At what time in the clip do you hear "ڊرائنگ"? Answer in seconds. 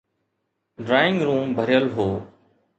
0.85-1.19